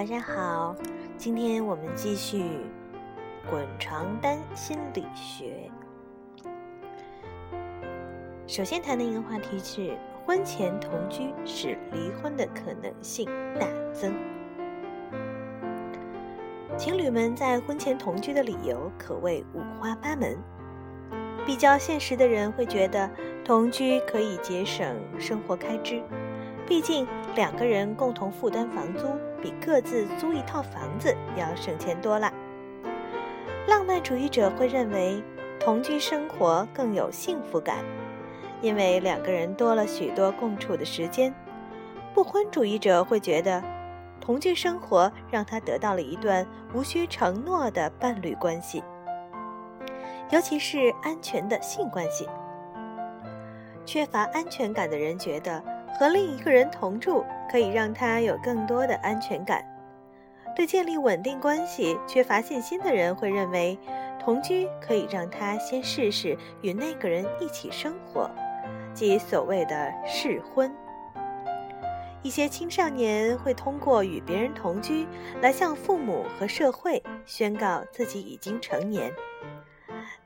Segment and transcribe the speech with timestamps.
[0.00, 0.74] 晚上好。
[1.18, 2.42] 今天我们继续
[3.50, 5.70] 滚床单心理学。
[8.46, 9.94] 首先谈的一个话题是，
[10.24, 13.26] 婚前同居使离婚的可能性
[13.58, 14.14] 大增。
[16.78, 20.34] 情侣们在婚前同居的理由可谓五花八门。
[21.44, 23.10] 比较现实的人会觉得，
[23.44, 26.02] 同居可以节省生活开支，
[26.66, 29.06] 毕竟两个人共同负担房租，
[29.42, 32.32] 比各自租一套房子要省钱多了。
[33.66, 35.22] 浪漫主义者会认为，
[35.58, 37.78] 同居生活更有幸福感。
[38.62, 41.34] 因为两个人多了许多共处的时间，
[42.12, 43.62] 不婚主义者会觉得，
[44.20, 48.84] 同居生活让他得到了一段无需承诺的伴侣关系，
[50.30, 52.28] 尤其是安全的性关系。
[53.86, 55.62] 缺乏安全感的人觉得
[55.98, 59.64] 和另一个人同住可以让他有更多的安全感。
[60.56, 63.78] 对建立稳定关系缺乏信心的人会认为，
[64.18, 68.30] 同居可以让他先试试与那个人一起生活。
[68.92, 70.74] 即所谓的试婚，
[72.22, 75.06] 一些青少年会通过与别人同居
[75.40, 79.12] 来向父母和社会宣告自己已经成年。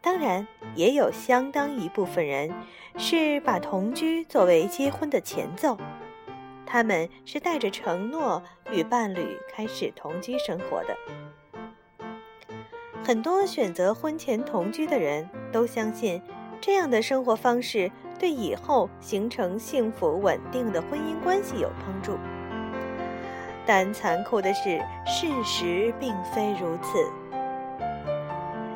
[0.01, 2.51] 当然，也有相当一部分人
[2.97, 5.79] 是把同居作为结婚的前奏，
[6.67, 10.97] 他们是带着承诺与伴侣开始同居生活的。
[13.03, 16.23] 很多选择婚前同居的人都相信，
[16.61, 17.91] 这样的生活方式。
[18.17, 22.17] 对以后形成幸福稳定的婚姻关系有帮助，
[23.67, 27.11] 但残酷的是，事实并非如此。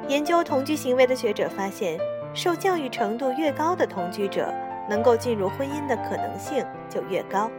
[0.08, 1.98] 研究同居行为的学者发现，
[2.34, 4.52] 受教育程度越高的同居者，
[4.88, 7.50] 能够进入婚姻的可能性就越高，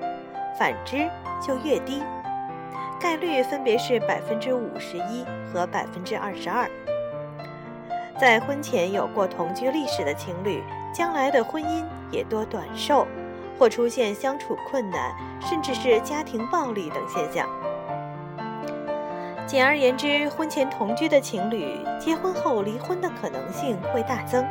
[0.57, 1.07] 反之
[1.45, 2.03] 就越低，
[2.99, 5.23] 概率分别是百分之五十一
[5.53, 6.69] 和百分之二十二。
[8.19, 10.61] 在婚前有过同居历史的情侣。
[10.91, 13.05] 将来的婚姻也多短寿，
[13.59, 17.47] 或出现相处困难，甚至是家庭暴力等现象。
[19.49, 24.45] 简而言之，婚前同居的情侣结婚后离婚的可能性会大增。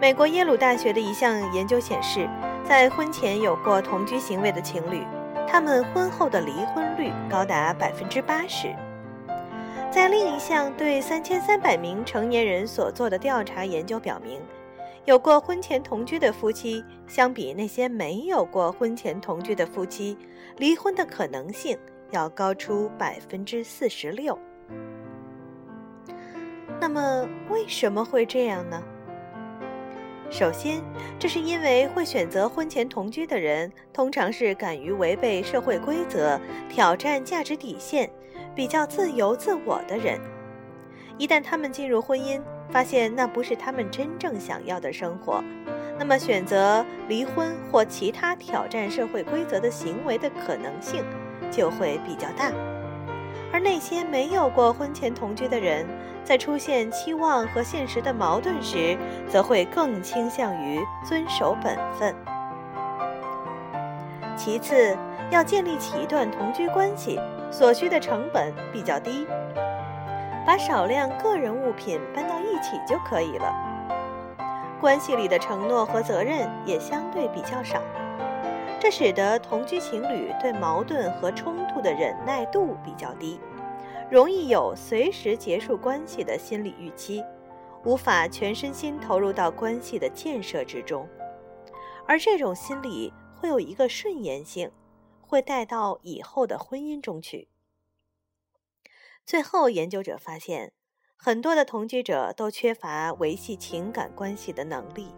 [0.00, 2.28] 美国耶鲁大学的一项研究显示，
[2.68, 5.04] 在婚前有过同居行为的情侣，
[5.46, 8.74] 他们婚后的离婚率高达百分之八十。
[9.92, 14.40] 在另一项对三千三百名成年人所做的调查研究表明。
[15.04, 20.18] 有过婚前同居的夫妻，相比那些没有过婚前同居的夫妻，
[20.56, 21.78] 离婚的可能性
[22.10, 24.38] 要高出百分之四十六。
[26.80, 28.82] 那么为什么会这样呢？
[30.30, 30.82] 首先，
[31.18, 36.38] 这是因为会选择婚前同居的人，通常是敢于违背社会规则、
[36.68, 38.10] 挑战价值底线、
[38.54, 40.20] 比较自由自我的人。
[41.16, 42.40] 一旦他们进入婚姻，
[42.70, 45.42] 发现那不是他们真正想要的生活，
[45.98, 51.02] 那么选择离婚或其他挑战社会规则的行为的可能性
[51.50, 52.52] 就会比较大。
[53.52, 55.86] 而那些没有过婚前同居的人，
[56.22, 58.96] 在出现期望和现实的矛盾时，
[59.28, 62.14] 则会更倾向于遵守本分。
[64.36, 64.96] 其次，
[65.30, 67.18] 要建立起一段同居关系，
[67.50, 69.26] 所需的成本比较低。
[70.46, 73.54] 把少量个人物品搬到一起就可以了。
[74.80, 77.80] 关系里的承诺和责任也相对比较少，
[78.80, 83.38] 这使得同居情侣对矛盾和冲突的忍耐度比较低，
[84.10, 87.24] 容易有随时结束关系的心理预期，
[87.84, 91.08] 无法全身心投入到关系的建设之中。
[92.06, 94.70] 而这种心理会有一个顺延性，
[95.20, 97.48] 会带到以后的婚姻中去。
[99.26, 100.72] 最后，研究者发现，
[101.16, 105.08] 很多的同居者都缺乏维系情感关系的能力，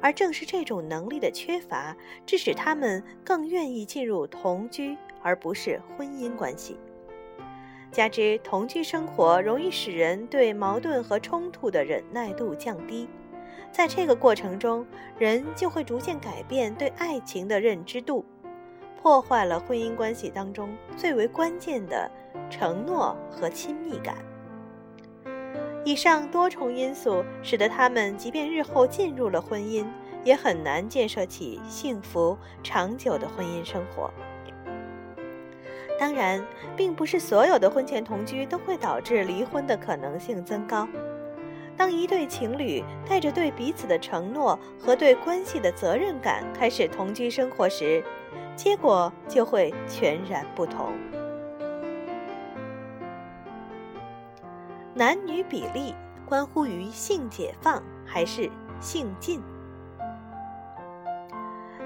[0.00, 6.78] 而正是这种能力的缺乏，致使他们更愿意进入同居而不是婚姻关系。
[7.92, 13.08] 加之同居生活容易使人对矛盾和冲突的忍耐度降低，
[13.72, 14.86] 在这个过程中，
[15.18, 18.24] 人就会逐渐改变对爱情的认知度。
[19.02, 22.10] 破坏了婚姻关系当中最为关键的
[22.50, 24.16] 承诺和亲密感。
[25.84, 29.86] 以上多重因素使得他们即便日后进入了婚姻，
[30.22, 34.10] 也很难建设起幸福长久的婚姻生活。
[35.98, 36.44] 当然，
[36.76, 40.88] 并不是所有的婚前同居都会导致离婚的可能性增高。
[41.76, 48.04] 当一对情侣带着对彼此的承诺和对关系的责任感开始同居生活时，
[48.54, 50.92] 结果就会全然不同。
[55.00, 55.94] 男女比例
[56.28, 58.50] 关乎于性解放还是
[58.82, 59.40] 性禁？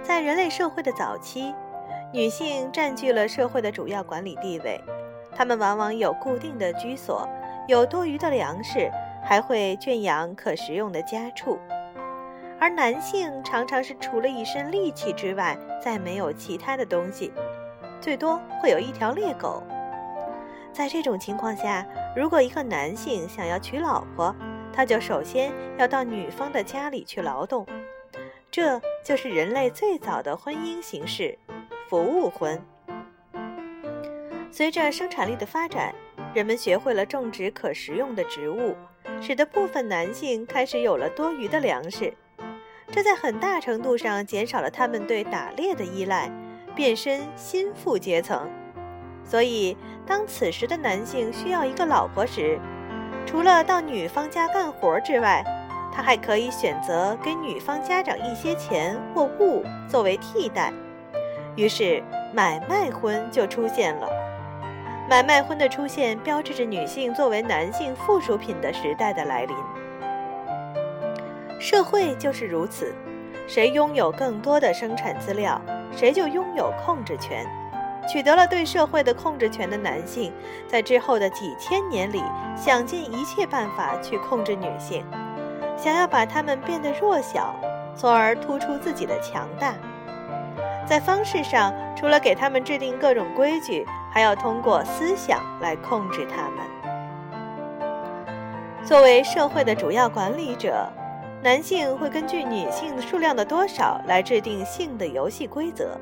[0.03, 1.55] 在人类社会的早期，
[2.13, 4.83] 女性占据了社会的主要管理地位，
[5.33, 7.29] 她们往往有固定的居所，
[7.69, 8.91] 有多余的粮食，
[9.23, 11.57] 还会圈养可食用的家畜。
[12.59, 17.33] 而男性常常是除了一身力气之外，再没有其他的东西，
[18.01, 19.63] 最多会有一条猎狗。
[20.75, 21.87] 在这种情况下，
[22.17, 24.35] 如果一个男性想要娶老婆，
[24.73, 27.65] 他就首先要到女方的家里去劳动，
[28.51, 31.39] 这就是人类最早的婚姻形式——
[31.89, 32.61] 服务婚。
[34.51, 35.95] 随着生产力的发展，
[36.35, 38.75] 人们学会了种植可食用的植物，
[39.21, 42.13] 使得部分男性开始有了多余的粮食，
[42.91, 46.29] 这在很大程度上减少了他们对打猎的依赖，
[46.75, 48.51] 变身心腹阶层。
[49.25, 49.77] 所以，
[50.07, 52.59] 当此时的男性需要一个老婆时，
[53.27, 55.43] 除了到女方家干活之外，
[55.93, 60.73] 他还可以选择给女方家长一些钱或物作为替代。
[61.57, 64.09] 于是，买卖婚就出现了。
[65.09, 69.57] 买卖婚的出现，标志着女性作为男性附属品的时代的来临。
[71.61, 72.95] 社会就是如此，
[73.47, 75.61] 谁拥有更多的生产资料，
[75.93, 77.47] 谁就拥有控制权。
[78.09, 80.33] 取得了对社会的控制权的男性，
[80.69, 82.23] 在之后的几千年里，
[82.57, 85.05] 想尽一切办法去控制女性，
[85.77, 87.55] 想要把她们变得弱小，
[87.97, 89.75] 从而突出自己的强大。
[90.87, 96.59] 在方式上，除了给他们制定各种规矩，还要通过思想来控制他们。
[98.85, 100.87] 作为社会的主要管理者，
[101.43, 105.99] 男性会根据女性数量的多少来制定性的游戏规则。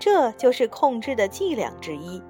[0.00, 2.20] 这就是控制的伎俩之一。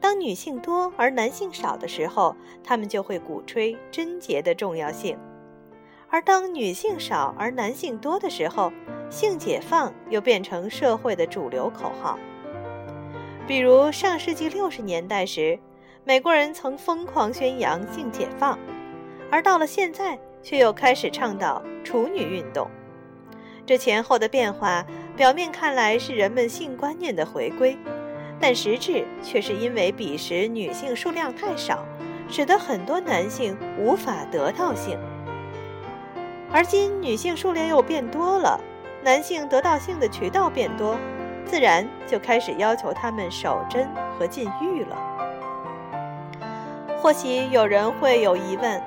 [0.00, 5.16] 当女性多而男性少的时候，他们就会鼓吹贞洁的重要性；
[6.08, 8.72] 而当女性少而男性多的时候，
[9.08, 12.18] 性解放又变成社会的主流口号。
[13.46, 15.58] 比如上世纪六十年代时，
[16.04, 18.58] 美国人曾疯狂宣扬性解放，
[19.30, 22.68] 而到了现在，却又开始倡导处女运动。
[23.66, 24.86] 这前后的变化，
[25.18, 27.76] 表面看来是人们性观念的回归，
[28.38, 31.84] 但实质却是因为彼时女性数量太少，
[32.30, 34.96] 使得很多男性无法得到性。
[36.52, 38.60] 而今女性数量又变多了，
[39.02, 40.96] 男性得到性的渠道变多，
[41.44, 44.96] 自然就开始要求他们守贞和禁欲了。
[47.02, 48.80] 或许有人会有疑问：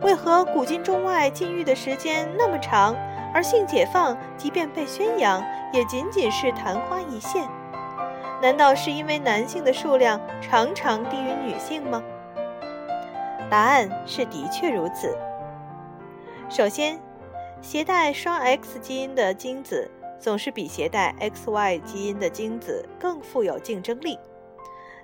[0.00, 2.96] 为何古今中外禁欲的时间那么长？
[3.34, 7.46] 而性解放，即便被宣扬，也仅仅是昙花一现。
[8.40, 12.00] 难道是因为男性的数量常常低于女性吗？
[13.50, 15.16] 答案是的确如此。
[16.48, 17.00] 首先，
[17.60, 19.90] 携带双 X 基因的精子
[20.20, 24.18] 总是比携带 XY 基因的精子更富有竞争力，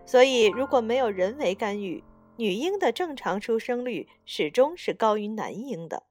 [0.07, 2.05] 所以如果没有人为干预，
[2.37, 6.05] 女婴的正常出生率始终是高于男婴的。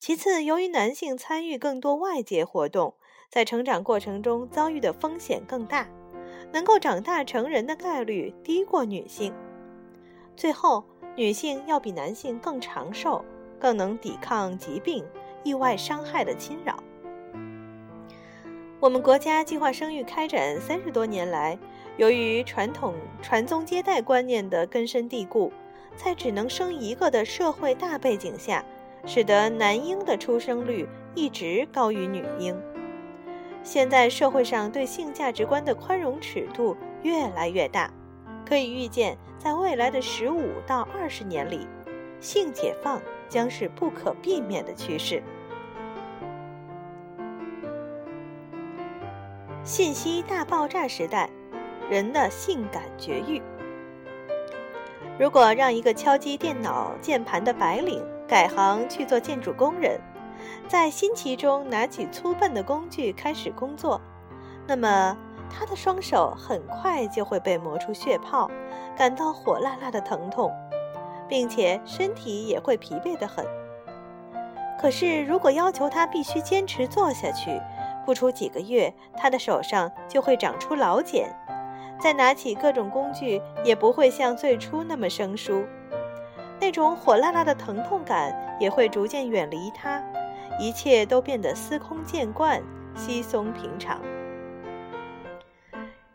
[0.00, 2.94] 其次，由于男性参与更多外界活动，
[3.28, 5.86] 在成长过程中遭遇的风险更大，
[6.52, 9.30] 能够长大成人的概率低过女性。
[10.34, 10.82] 最后，
[11.16, 13.22] 女性要比男性更长寿，
[13.58, 15.04] 更能抵抗疾病、
[15.44, 16.82] 意外伤害的侵扰。
[18.80, 21.58] 我们国家计划生育开展三十多年来，
[21.98, 25.52] 由于传统传宗接代观念的根深蒂固，
[25.94, 28.64] 在只能生一个的社会大背景下。
[29.06, 32.56] 使得男婴的出生率一直高于女婴。
[33.62, 37.90] 现在社会上对性价值观的宽容尺度越来越大，
[38.46, 41.66] 可以预见，在未来的十五到二十年里，
[42.20, 45.22] 性解放将是不可避免的趋势。
[49.62, 51.28] 信息大爆炸时代，
[51.90, 53.42] 人的性感绝育。
[55.18, 60.00] 如果让一个敲击电脑键盘的白领，改行去做建筑工人，
[60.68, 64.00] 在新奇中拿起粗笨的工具开始工作，
[64.68, 65.16] 那么
[65.50, 68.48] 他的双手很快就会被磨出血泡，
[68.96, 70.52] 感到火辣辣的疼痛，
[71.28, 73.44] 并且身体也会疲惫得很。
[74.80, 77.60] 可是，如果要求他必须坚持做下去，
[78.06, 81.36] 不出几个月，他的手上就会长出老茧，
[81.98, 85.64] 再拿起各种工具也不会像最初那么生疏。
[86.60, 90.02] 那种火辣辣的疼痛感也会逐渐远离他，
[90.58, 92.62] 一切都变得司空见惯、
[92.94, 94.00] 稀松平常。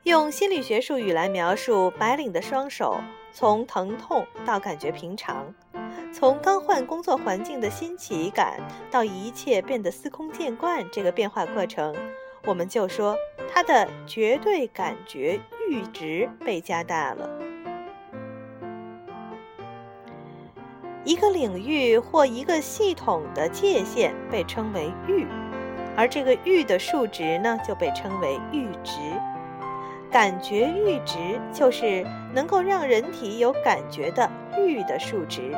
[0.03, 2.99] 用心理学术语来描述白领的双手，
[3.31, 5.51] 从疼痛到感觉平常，
[6.13, 8.59] 从刚换工作环境的新奇感
[8.91, 11.95] 到一切变得司空见惯，这个变化过程，
[12.45, 13.17] 我们就说
[13.51, 15.39] 它的绝对感觉
[15.71, 17.27] 阈值被加大了。
[21.05, 25.27] 一个领域或一个系统的界限被称为阈，
[25.95, 28.99] 而这个阈的数值呢，就被称为阈值。
[30.11, 35.55] 感觉阈值就是能够让人体有感觉的阈的数值。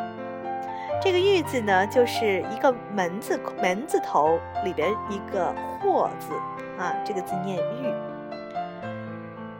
[1.02, 6.34] 这个阈字呢，就是一个门字门字头里边一个或字
[6.78, 7.94] 啊，这个字念阈。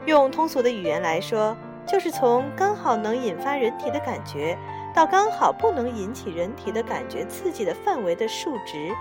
[0.04, 4.58] 用通俗的语言来说，就是从刚好能引发人体的感觉，
[4.98, 8.92] 到刚好不能引起人体的感觉刺激的范围的数值。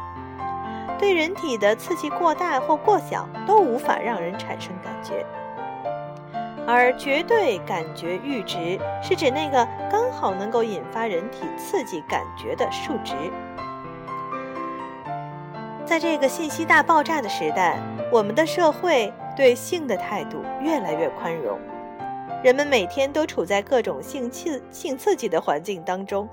[0.99, 5.25] 对人体的刺激过大或过小，都无法让人产生感觉。
[6.67, 13.15] 而绝对感觉阈值是指那个刚好能够引发人体刺激感觉的数值。
[15.83, 17.79] 在这个信息大爆炸的时代，
[18.11, 21.59] 我们的社会对性的态度越来越宽容，
[22.47, 26.29] 人们每天都处在各种性刺性刺激的环境当中，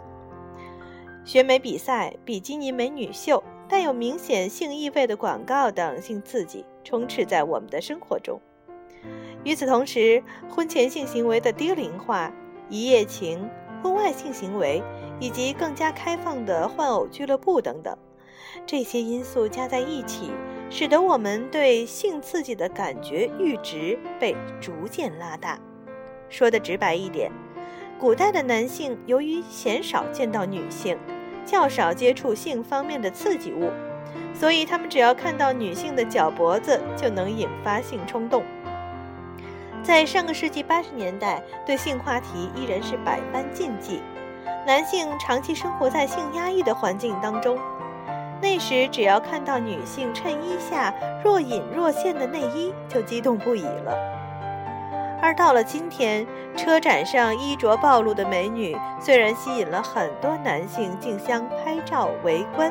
[1.25, 8.40] 选美比赛、比基尼美女秀、带有明显性意味的广告等性刺激充斥在我们的生活中。
[9.42, 12.33] 与此同时，婚前性行为的低龄化、
[12.68, 13.50] 一夜情、
[13.83, 14.80] 婚外性行为，
[15.18, 17.99] 以及更加开放的换偶俱乐部等等，
[18.64, 20.30] 这些因素加在一起，
[20.71, 25.59] 使得我们对性刺激的感觉阈值被逐渐拉大。
[26.35, 27.31] 说的直白一点，
[27.97, 30.99] 古代的男性由于鲜少见到女性，
[31.47, 33.71] 较少接触性方面的刺激物，
[34.35, 38.43] 所以他们只要看到女性的脚脖子，就能引发性冲动。
[39.81, 44.03] 在上个世纪八十年代，对性话题依然是百般禁忌。
[44.67, 47.57] 男性长期生活在性压抑的环境当中，
[48.43, 54.13] 那时只要看到女性衬衣下若隐若现的内衣，就激动不已了。
[55.25, 62.71] 而到了今天，车展上衣着暴露的美女虽然吸引了很多男性竞相拍照围观，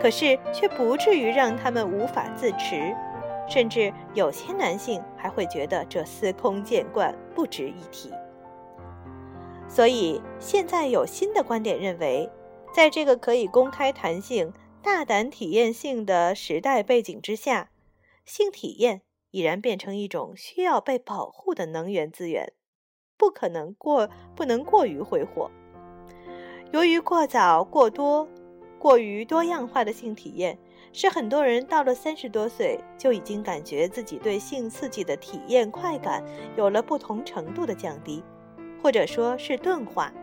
[0.00, 2.96] 可是却不至于让他们无法自持。
[3.46, 8.10] 甚至有些男性还会觉得这司空见惯，不值一提。
[9.68, 12.30] 所以现在有新的观点认为，
[12.72, 17.68] 在这个可以公开谈性、大胆体验性的时代背景之下，
[18.24, 19.02] 性体验
[19.34, 22.52] 已然变成一种需要被保护的能源资源，
[23.16, 25.50] 不可能过不能过于挥霍。
[26.70, 28.28] 由于过早、过多、
[28.78, 30.56] 过于多样化的性体验。
[30.96, 36.22] 是很多人到了三十多岁就已经感觉自己对性刺激的体验快感
[36.56, 38.22] 有了不同程度的降低，
[38.80, 40.14] 或者说是钝化，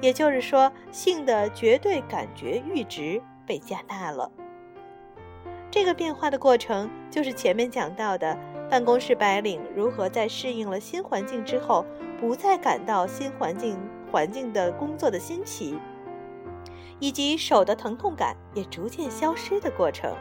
[0.00, 4.30] 也就是说，性的绝对感觉阈值被加大了。
[5.70, 8.36] 这个变化的过程就是前面讲到的
[8.70, 11.84] 办公室白领如何在适应了新环境之后，
[12.20, 13.78] 不再感到新环境
[14.10, 15.78] 环境的工作的新奇。
[16.98, 20.14] 以及手的疼痛感也逐渐消失的过程，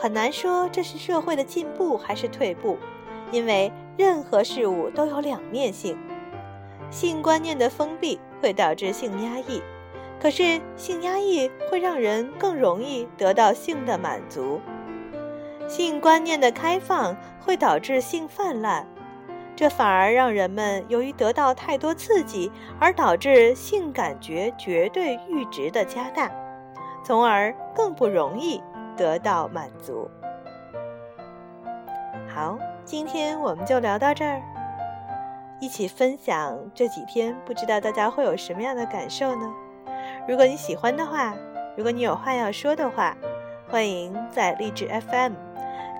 [0.00, 2.78] 很难说这是社会的进步还是退步，
[3.32, 5.98] 因为任何事物都有两面性。
[6.88, 9.60] 性观念的封闭会导致性压抑，
[10.22, 14.60] 可是性压抑会让人更容易得到性的满足；
[15.66, 18.86] 性观念的开放会导致性泛滥。
[19.56, 26.30] 这反而让人们由于得到太多刺激，而导致性感觉绝对阈值的加大，
[27.04, 28.62] 从而更不容易
[28.96, 30.08] 得到满足。
[32.32, 34.40] 好，今天我们就聊到这儿，
[35.60, 39.52] 一起分享这几天，不知道大家会有什么样的感受呢？
[40.28, 41.34] 如果你喜欢的话，
[41.76, 43.16] 如果你有话要说的话，
[43.68, 45.32] 欢迎在励志 FM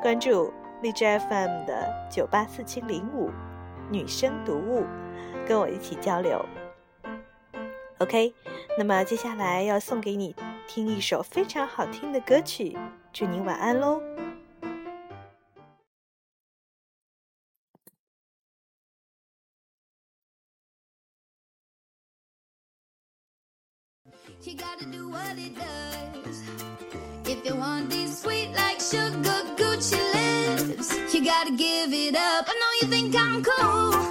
[0.03, 0.53] 关注。
[0.83, 3.31] 荔枝 FM 的九八四七零五
[3.89, 4.85] 女生读物，
[5.47, 6.45] 跟我一起交流。
[7.99, 8.35] OK，
[8.77, 10.35] 那么接下来要送给你
[10.67, 12.77] 听一首非常好听的歌曲，
[13.13, 14.01] 祝你晚安喽。
[24.43, 26.43] You gotta do what it does.
[27.25, 32.47] If you want this sweet like sugar Gucci lips, you gotta give it up.
[32.49, 34.02] I know you think I'm cool.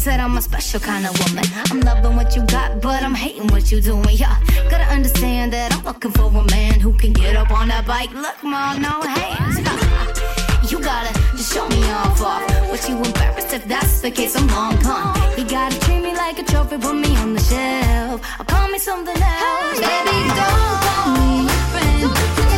[0.00, 1.44] Special kind of woman.
[1.70, 4.08] I'm loving what you got, but I'm hating what you doing.
[4.10, 4.36] Yeah,
[4.70, 8.10] gotta understand that I'm looking for a man who can get up on that bike.
[8.12, 9.58] Look, mom, no hands.
[10.70, 12.42] You gotta just show me off off.
[12.70, 14.36] What you embarrassed if that's the case?
[14.36, 15.16] I'm long gone.
[15.38, 18.20] You gotta treat me like a trophy, put me on the shelf.
[18.40, 19.80] Or call me something else.
[19.80, 22.49] Baby, don't call me your friend.